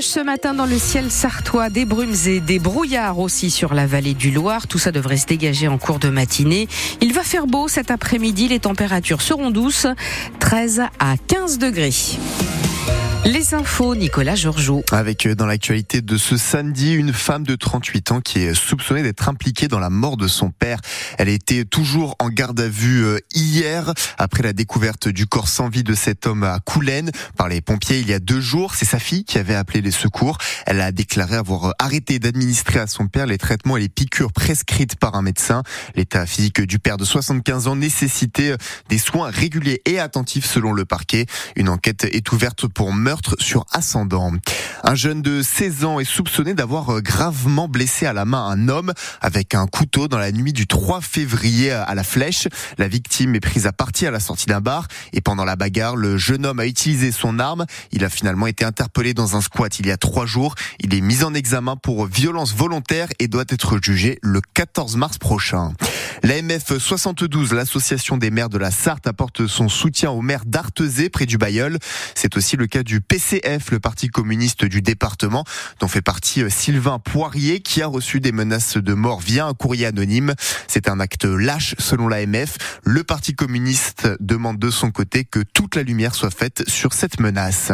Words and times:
ce 0.00 0.20
matin 0.20 0.54
dans 0.54 0.66
le 0.66 0.78
ciel 0.78 1.10
sartois, 1.10 1.70
des 1.70 1.84
brumes 1.84 2.14
et 2.26 2.40
des 2.40 2.58
brouillards 2.58 3.18
aussi 3.18 3.50
sur 3.50 3.74
la 3.74 3.86
vallée 3.86 4.14
du 4.14 4.30
Loir. 4.30 4.66
Tout 4.68 4.78
ça 4.78 4.92
devrait 4.92 5.16
se 5.16 5.26
dégager 5.26 5.66
en 5.66 5.78
cours 5.78 5.98
de 5.98 6.08
matinée. 6.08 6.68
Il 7.00 7.12
va 7.12 7.22
faire 7.22 7.46
beau 7.46 7.68
cet 7.68 7.90
après-midi. 7.90 8.48
Les 8.48 8.60
températures 8.60 9.22
seront 9.22 9.50
douces, 9.50 9.86
13 10.40 10.82
à 10.98 11.14
15 11.26 11.58
degrés. 11.58 11.92
Les 13.24 13.52
infos, 13.52 13.94
Nicolas 13.94 14.36
Georgeau. 14.36 14.82
Avec 14.92 15.26
euh, 15.26 15.34
dans 15.34 15.44
l'actualité 15.44 16.00
de 16.00 16.16
ce 16.16 16.36
samedi, 16.36 16.94
une 16.94 17.12
femme 17.12 17.42
de 17.42 17.56
38 17.56 18.12
ans 18.12 18.20
qui 18.20 18.38
est 18.38 18.54
soupçonnée 18.54 19.02
d'être 19.02 19.28
impliquée 19.28 19.68
dans 19.68 19.80
la 19.80 19.90
mort 19.90 20.16
de 20.16 20.28
son 20.28 20.50
père. 20.50 20.78
Elle 21.18 21.28
était 21.28 21.64
toujours 21.64 22.16
en 22.20 22.28
garde 22.30 22.58
à 22.60 22.68
vue 22.68 23.04
euh, 23.04 23.18
hier 23.34 23.92
après 24.18 24.42
la 24.44 24.52
découverte 24.52 25.08
du 25.08 25.26
corps 25.26 25.48
sans 25.48 25.68
vie 25.68 25.82
de 25.82 25.94
cet 25.94 26.26
homme 26.26 26.44
à 26.44 26.58
Coulennes 26.60 27.10
par 27.36 27.48
les 27.48 27.60
pompiers 27.60 27.98
il 27.98 28.08
y 28.08 28.14
a 28.14 28.18
deux 28.18 28.40
jours. 28.40 28.74
C'est 28.74 28.86
sa 28.86 28.98
fille 28.98 29.24
qui 29.24 29.38
avait 29.38 29.54
appelé 29.54 29.82
les 29.82 29.90
secours. 29.90 30.38
Elle 30.64 30.80
a 30.80 30.92
déclaré 30.92 31.36
avoir 31.36 31.66
euh, 31.66 31.72
arrêté 31.78 32.18
d'administrer 32.18 32.78
à 32.78 32.86
son 32.86 33.08
père 33.08 33.26
les 33.26 33.38
traitements 33.38 33.76
et 33.76 33.80
les 33.80 33.88
piqûres 33.90 34.32
prescrites 34.32 34.96
par 34.96 35.16
un 35.16 35.22
médecin. 35.22 35.64
L'état 35.96 36.24
physique 36.24 36.62
du 36.62 36.78
père 36.78 36.96
de 36.96 37.04
75 37.04 37.66
ans 37.66 37.76
nécessitait 37.76 38.54
des 38.88 38.98
soins 38.98 39.28
réguliers 39.28 39.82
et 39.84 39.98
attentifs 39.98 40.46
selon 40.46 40.72
le 40.72 40.84
parquet. 40.84 41.26
Une 41.56 41.68
enquête 41.68 42.04
est 42.04 42.32
ouverte 42.32 42.66
pour 42.68 42.92
meurtre 42.92 43.07
sur 43.38 43.64
ascendant. 43.72 44.32
Un 44.84 44.94
jeune 44.94 45.22
de 45.22 45.42
16 45.42 45.84
ans 45.84 46.00
est 46.00 46.04
soupçonné 46.04 46.54
d'avoir 46.54 46.90
euh, 46.90 47.00
gravement 47.00 47.68
blessé 47.68 48.06
à 48.06 48.12
la 48.12 48.24
main 48.24 48.44
un 48.46 48.68
homme 48.68 48.92
avec 49.20 49.54
un 49.54 49.66
couteau 49.66 50.08
dans 50.08 50.18
la 50.18 50.32
nuit 50.32 50.52
du 50.52 50.66
3 50.66 51.00
février 51.00 51.70
à 51.70 51.94
la 51.94 52.04
Flèche. 52.04 52.48
La 52.76 52.88
victime 52.88 53.34
est 53.34 53.40
prise 53.40 53.66
à 53.66 53.72
partie 53.72 54.06
à 54.06 54.10
la 54.10 54.20
sortie 54.20 54.46
d'un 54.46 54.60
bar 54.60 54.86
et 55.12 55.20
pendant 55.20 55.44
la 55.44 55.56
bagarre, 55.56 55.96
le 55.96 56.16
jeune 56.18 56.46
homme 56.46 56.60
a 56.60 56.66
utilisé 56.66 57.12
son 57.12 57.38
arme. 57.38 57.64
Il 57.92 58.04
a 58.04 58.10
finalement 58.10 58.46
été 58.46 58.64
interpellé 58.64 59.14
dans 59.14 59.36
un 59.36 59.40
squat 59.40 59.78
il 59.78 59.86
y 59.86 59.90
a 59.90 59.96
trois 59.96 60.26
jours. 60.26 60.54
Il 60.80 60.94
est 60.94 61.00
mis 61.00 61.24
en 61.24 61.34
examen 61.34 61.76
pour 61.76 62.06
violence 62.06 62.54
volontaire 62.54 63.08
et 63.18 63.28
doit 63.28 63.44
être 63.48 63.78
jugé 63.82 64.18
le 64.22 64.40
14 64.54 64.96
mars 64.96 65.18
prochain. 65.18 65.72
La 66.22 66.40
MF 66.42 66.78
72, 66.78 67.52
l'association 67.52 68.16
des 68.16 68.30
maires 68.30 68.48
de 68.48 68.58
la 68.58 68.70
Sarthe, 68.70 69.06
apporte 69.06 69.46
son 69.46 69.68
soutien 69.68 70.10
aux 70.10 70.22
maires 70.22 70.44
d'Artezé 70.44 71.08
près 71.10 71.26
du 71.26 71.38
Bayeul. 71.38 71.78
C'est 72.14 72.36
aussi 72.36 72.56
le 72.56 72.66
cas 72.66 72.82
du 72.82 72.97
PCF, 73.00 73.70
le 73.70 73.80
parti 73.80 74.08
communiste 74.08 74.64
du 74.64 74.82
département, 74.82 75.44
dont 75.80 75.88
fait 75.88 76.02
partie 76.02 76.42
euh, 76.42 76.50
Sylvain 76.50 76.98
Poirier, 76.98 77.60
qui 77.60 77.82
a 77.82 77.86
reçu 77.86 78.20
des 78.20 78.32
menaces 78.32 78.76
de 78.76 78.94
mort 78.94 79.20
via 79.20 79.46
un 79.46 79.54
courrier 79.54 79.86
anonyme. 79.86 80.34
C'est 80.66 80.88
un 80.88 81.00
acte 81.00 81.24
lâche 81.24 81.74
selon 81.78 82.08
l'AMF. 82.08 82.80
Le 82.84 83.04
parti 83.04 83.34
communiste 83.34 84.08
demande 84.20 84.58
de 84.58 84.70
son 84.70 84.90
côté 84.90 85.24
que 85.24 85.40
toute 85.40 85.76
la 85.76 85.82
lumière 85.82 86.14
soit 86.14 86.30
faite 86.30 86.68
sur 86.68 86.92
cette 86.92 87.20
menace. 87.20 87.72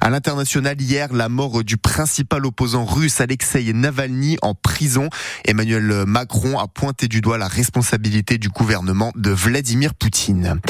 À 0.00 0.10
l'international, 0.10 0.80
hier, 0.80 1.12
la 1.12 1.28
mort 1.28 1.64
du 1.64 1.76
principal 1.76 2.46
opposant 2.46 2.84
russe 2.84 3.20
Alexei 3.20 3.72
Navalny 3.72 4.38
en 4.42 4.54
prison. 4.54 5.08
Emmanuel 5.44 6.04
Macron 6.06 6.58
a 6.58 6.68
pointé 6.68 7.08
du 7.08 7.20
doigt 7.20 7.38
la 7.38 7.48
responsabilité 7.48 8.38
du 8.38 8.48
gouvernement 8.48 9.12
de 9.16 9.30
Vladimir 9.30 9.94
Poutine. 9.94 10.60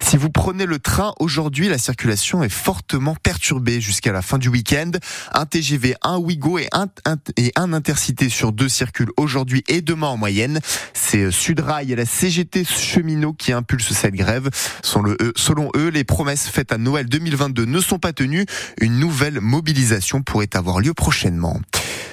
Si 0.00 0.16
vous 0.16 0.30
prenez 0.30 0.66
le 0.66 0.78
train 0.78 1.14
aujourd'hui, 1.18 1.68
la 1.68 1.78
circulation 1.78 2.42
est 2.42 2.48
fortement 2.48 3.16
perturbée 3.22 3.51
jusqu'à 3.80 4.12
la 4.12 4.22
fin 4.22 4.38
du 4.38 4.48
week-end. 4.48 4.90
Un 5.32 5.46
TGV, 5.46 5.94
un 6.02 6.18
Ouigo 6.18 6.58
et 6.58 6.68
un, 6.72 7.72
Intercité 7.72 8.28
sur 8.28 8.52
deux 8.52 8.68
circulent 8.68 9.12
aujourd'hui 9.16 9.64
et 9.68 9.80
demain 9.80 10.08
en 10.08 10.16
moyenne. 10.16 10.60
C'est 10.92 11.30
Sudrail 11.30 11.92
et 11.92 11.96
la 11.96 12.04
CGT 12.04 12.64
cheminot 12.64 13.32
qui 13.32 13.52
impulsent 13.52 13.92
cette 13.92 14.14
grève. 14.14 14.50
Selon 14.82 15.70
eux, 15.76 15.88
les 15.88 16.04
promesses 16.04 16.48
faites 16.48 16.72
à 16.72 16.78
Noël 16.78 17.06
2022 17.06 17.64
ne 17.64 17.80
sont 17.80 17.98
pas 17.98 18.12
tenues. 18.12 18.46
Une 18.80 18.98
nouvelle 18.98 19.40
mobilisation 19.40 20.22
pourrait 20.22 20.54
avoir 20.54 20.80
lieu 20.80 20.94
prochainement 20.94 21.60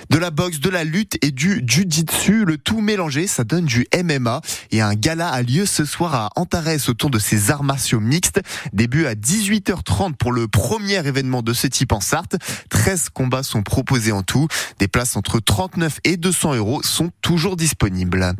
de 0.10 0.18
la 0.18 0.32
boxe, 0.32 0.60
de 0.60 0.70
la 0.70 0.84
lutte 0.84 1.18
et 1.24 1.32
du 1.32 1.64
jiu-jitsu. 1.66 2.46
Le 2.46 2.58
tout 2.58 2.82
mélangé, 2.82 3.28
ça 3.28 3.44
donne 3.44 3.66
du 3.66 3.88
MMA. 3.96 4.42
Et 4.72 4.82
un 4.82 4.96
gala 4.96 5.30
a 5.30 5.42
lieu 5.42 5.66
ce 5.66 5.86
soir 5.86 6.16
à 6.16 6.30
Antares 6.36 6.90
autour 6.90 7.10
de 7.10 7.20
ces 7.20 7.52
arts 7.52 7.64
martiaux 7.64 8.00
mixtes. 8.00 8.42
Début 8.74 9.06
à 9.06 9.14
18h30 9.14 10.16
pour 10.16 10.32
le 10.32 10.48
premier 10.48 11.06
événement 11.06 11.42
de 11.42 11.54
ce 11.54 11.68
type 11.68 11.92
en 11.92 12.00
Sarthe. 12.00 12.38
13 12.70 13.10
combats 13.10 13.44
sont 13.44 13.62
proposés 13.62 14.12
en 14.12 14.24
tout. 14.24 14.48
Des 14.80 14.88
places 14.88 15.16
entre 15.16 15.40
39 15.40 16.00
et 16.04 16.18
200 16.18 16.56
euros 16.56 16.82
sont 16.84 17.12
toujours 17.22 17.56
disponibles. 17.56 18.34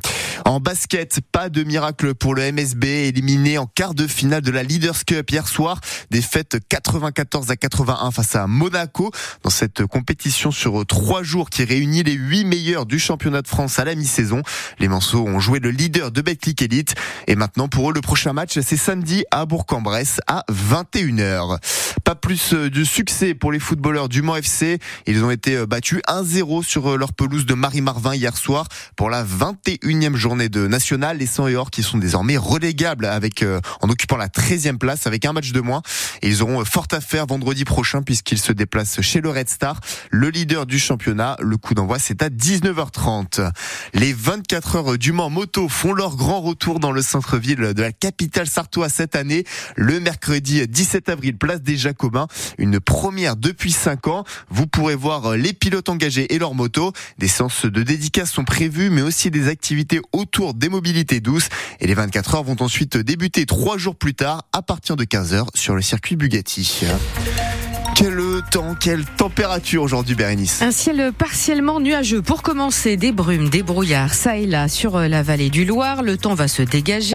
En 0.46 0.60
basket, 0.60 1.20
pas 1.32 1.50
de 1.50 1.64
miracle 1.64 2.16
pour 2.16 2.34
le 2.34 2.52
MSB, 2.52 2.86
éliminé 2.86 3.58
en 3.58 3.68
quart 3.68 3.94
de 3.94 4.08
finale 4.08 4.42
de 4.42 4.52
la 4.52 4.64
Leaders 4.64 5.06
Cup 5.06 5.30
hier 5.30 5.48
soir. 5.48 5.80
Défaite 6.10 6.58
94 6.68 7.52
à 7.52 7.56
81 7.56 8.12
face 8.12 8.36
à 8.36 8.48
Monaco 8.48 9.12
dans 9.44 9.50
cette 9.50 9.86
compétition 9.86 10.52
sur 10.52 10.86
trois 10.86 11.22
jours 11.22 11.50
réunit 11.64 12.04
les 12.04 12.14
huit 12.14 12.46
meilleurs 12.46 12.86
du 12.86 13.00
championnat 13.00 13.42
de 13.42 13.48
France 13.48 13.80
à 13.80 13.86
la 13.86 13.96
mi-saison. 13.96 14.42
Les 14.80 14.88
Manceaux 14.88 15.26
ont 15.28 15.40
joué 15.40 15.60
le 15.60 15.72
leader 15.72 16.12
de 16.12 16.22
Betclic 16.22 16.62
Elite 16.62 16.96
et 17.28 17.36
maintenant 17.36 17.68
pour 17.68 17.90
eux 17.90 17.94
le 17.94 18.02
prochain 18.02 18.34
match 18.34 18.60
c'est 18.60 18.78
samedi 18.78 19.24
à 19.32 19.46
Bourg-en-Bresse 19.46 20.20
à 20.28 20.44
21h. 20.52 21.58
Pas 22.04 22.16
plus 22.16 22.54
euh, 22.54 22.70
de 22.70 22.84
succès 22.84 23.34
pour 23.34 23.52
les 23.52 23.60
footballeurs 23.60 24.10
du 24.10 24.22
Mans 24.22 24.36
FC. 24.36 24.80
Ils 25.06 25.24
ont 25.24 25.32
été 25.32 25.56
euh, 25.56 25.66
battus 25.66 26.02
1-0 26.08 26.64
sur 26.64 26.92
euh, 26.92 26.98
leur 26.98 27.14
pelouse 27.14 27.46
de 27.46 27.54
Marie-Marvin 27.54 28.16
hier 28.16 28.36
soir 28.38 28.68
pour 28.96 29.10
la 29.10 29.24
21e 29.24 30.16
journée 30.16 30.50
de 30.50 30.68
National. 30.68 31.18
Les 31.18 31.26
100 31.26 31.48
et 31.50 31.56
or 31.56 31.72
qui 31.72 31.84
sont 31.84 31.98
désormais 31.98 32.38
relégables 32.38 33.06
avec, 33.06 33.44
en 33.82 33.90
occupant 33.90 34.18
la 34.18 34.28
13e 34.28 34.78
place 34.78 35.08
avec 35.08 35.26
un 35.26 35.34
match 35.34 35.52
de 35.52 35.62
moins. 35.62 35.82
Et 36.22 36.30
ils 36.30 36.42
auront 36.42 36.64
fort 36.66 36.88
à 36.92 37.02
faire 37.02 37.26
vendredi 37.26 37.66
prochain 37.66 38.02
puisqu'ils 38.02 38.40
se 38.40 38.52
déplacent 38.52 39.02
chez 39.02 39.22
le 39.22 39.30
Red 39.30 39.50
Star, 39.50 39.80
le 40.10 40.30
leader 40.30 40.66
du 40.66 40.80
championnat. 40.80 41.38
Le 41.50 41.58
coup 41.58 41.74
d'envoi 41.74 41.98
c'est 41.98 42.22
à 42.22 42.30
19h30. 42.30 43.52
Les 43.96 44.14
24 44.14 44.76
heures 44.76 44.98
du 45.00 45.12
Mans 45.12 45.32
moto 45.32 45.68
font 45.68 45.94
leur 45.94 46.16
grand 46.16 46.42
retour 46.42 46.80
dans 46.80 46.92
le 46.92 47.02
centre-ville 47.02 47.74
de 47.74 47.82
la 47.82 47.92
capitale 47.92 48.48
sartoise 48.48 48.94
cette 48.94 49.16
année. 49.16 49.46
Le 49.76 50.00
mercredi 50.00 50.68
17 50.68 51.10
avril, 51.10 51.36
place 51.36 51.64
des 51.64 51.76
Jacobins. 51.76 52.28
Une 52.60 52.80
première 52.80 53.36
depuis 53.36 53.72
5 53.72 54.06
ans. 54.06 54.26
Vous 54.52 54.68
pourrez 54.68 54.94
voir 54.94 55.36
les 55.36 55.54
pilotes 55.54 55.90
engagés 55.90 56.36
et 56.36 56.38
leurs 56.38 56.54
motos. 56.54 56.94
Des 57.18 57.28
séances 57.28 57.66
de 57.66 57.82
dédicaces 57.82 58.32
sont 58.32 58.46
prévues, 58.46 58.92
mais 58.92 59.02
aussi 59.02 59.32
des 59.32 59.48
activités 59.48 60.02
autour 60.12 60.54
des 60.54 60.70
mobilités 60.70 61.20
douces. 61.20 61.50
Et 61.80 61.88
les 61.88 61.96
24 61.96 62.36
heures 62.36 62.44
vont 62.44 62.58
ensuite 62.60 62.96
débuter 62.96 63.48
trois 63.48 63.80
jours 63.80 63.96
plus 63.96 64.14
tard, 64.14 64.44
à 64.54 64.62
partir 64.62 64.96
de 64.96 65.04
15h, 65.04 65.48
sur 65.56 65.74
le 65.74 65.82
circuit 65.82 66.16
Bugatti. 66.16 66.86
Quel 68.00 68.18
temps, 68.50 68.76
quelle 68.80 69.04
température 69.04 69.84
aujourd'hui, 69.84 70.16
Bérénice 70.16 70.62
Un 70.62 70.72
ciel 70.72 71.12
partiellement 71.18 71.82
nuageux. 71.82 72.22
Pour 72.22 72.44
commencer, 72.44 72.96
des 72.96 73.12
brumes, 73.12 73.50
des 73.50 73.62
brouillards, 73.62 74.14
ça 74.14 74.38
et 74.38 74.46
là, 74.46 74.70
sur 74.70 74.98
la 74.98 75.22
vallée 75.22 75.50
du 75.50 75.66
Loir. 75.66 76.02
Le 76.02 76.16
temps 76.16 76.34
va 76.34 76.48
se 76.48 76.62
dégager. 76.62 77.08